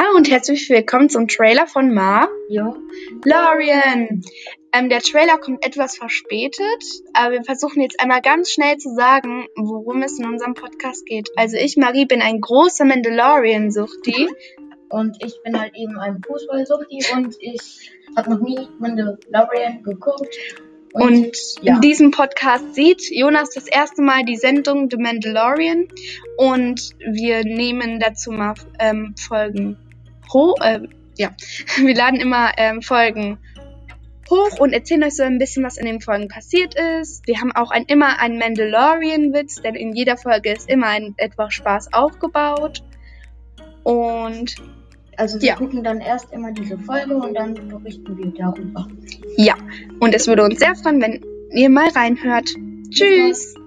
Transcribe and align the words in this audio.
Hallo 0.00 0.16
und 0.16 0.30
herzlich 0.30 0.70
willkommen 0.70 1.08
zum 1.08 1.26
Trailer 1.26 1.66
von 1.66 1.92
Ma. 1.92 2.28
Ja. 2.48 2.72
Lorien. 3.24 4.22
Ähm, 4.72 4.88
der 4.88 5.00
Trailer 5.00 5.38
kommt 5.38 5.66
etwas 5.66 5.96
verspätet, 5.96 6.84
aber 7.14 7.32
wir 7.32 7.42
versuchen 7.42 7.82
jetzt 7.82 8.00
einmal 8.00 8.22
ganz 8.22 8.52
schnell 8.52 8.76
zu 8.76 8.94
sagen, 8.94 9.48
worum 9.56 10.02
es 10.02 10.16
in 10.20 10.26
unserem 10.26 10.54
Podcast 10.54 11.04
geht. 11.04 11.30
Also 11.34 11.56
ich, 11.56 11.76
Marie, 11.76 12.06
bin 12.06 12.22
ein 12.22 12.40
großer 12.40 12.84
Mandalorian-Suchti. 12.84 14.28
Und 14.88 15.16
ich 15.22 15.42
bin 15.42 15.60
halt 15.60 15.74
eben 15.74 15.98
ein 15.98 16.22
Fußballsuchti 16.26 17.12
und 17.14 17.36
ich 17.40 17.90
habe 18.16 18.30
noch 18.30 18.40
nie 18.40 18.56
Mandalorian 18.78 19.82
geguckt. 19.82 20.34
Und 20.94 21.36
ja. 21.60 21.74
in 21.74 21.82
diesem 21.82 22.10
Podcast 22.10 22.74
sieht 22.74 23.10
Jonas 23.10 23.50
das 23.50 23.66
erste 23.66 24.00
Mal 24.00 24.24
die 24.24 24.38
Sendung 24.38 24.88
The 24.90 24.96
Mandalorian 24.96 25.88
und 26.38 26.92
wir 27.00 27.44
nehmen 27.44 28.00
dazu 28.00 28.30
mal 28.30 28.54
ähm, 28.78 29.14
Folgen 29.18 29.76
hoch. 30.32 30.56
Äh, 30.62 30.80
ja, 31.16 31.30
wir 31.76 31.94
laden 31.94 32.20
immer 32.20 32.52
ähm, 32.56 32.82
Folgen 32.82 33.38
hoch 34.30 34.58
und 34.58 34.72
erzählen 34.74 35.04
euch 35.04 35.16
so 35.16 35.22
ein 35.22 35.38
bisschen, 35.38 35.64
was 35.64 35.78
in 35.78 35.86
den 35.86 36.00
Folgen 36.00 36.28
passiert 36.28 36.74
ist. 37.00 37.26
Wir 37.26 37.40
haben 37.40 37.52
auch 37.52 37.70
ein, 37.70 37.84
immer 37.86 38.20
einen 38.20 38.38
Mandalorian-Witz, 38.38 39.62
denn 39.62 39.74
in 39.74 39.94
jeder 39.94 40.16
Folge 40.18 40.52
ist 40.52 40.68
immer 40.68 40.88
ein 40.88 41.14
etwas 41.16 41.54
Spaß 41.54 41.92
aufgebaut. 41.94 42.82
Und 43.84 44.54
Also 45.16 45.40
wir 45.40 45.48
Ja. 45.48 45.54
gucken 45.56 45.82
dann 45.82 46.00
erst 46.00 46.32
immer 46.32 46.52
diese 46.52 46.78
Folge 46.78 47.16
und 47.16 47.34
dann 47.34 47.54
berichten 47.54 48.16
wir 48.16 48.30
darüber. 48.38 48.86
ja, 49.36 49.54
und 49.98 50.14
es 50.14 50.28
würde 50.28 50.44
uns 50.44 50.60
sehr 50.60 50.76
freuen, 50.76 51.00
wenn 51.00 51.20
ihr 51.52 51.70
mal 51.70 51.88
reinhört. 51.88 52.48
Tschüss! 52.90 53.57